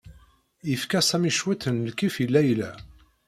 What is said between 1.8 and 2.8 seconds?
lkif i Layla.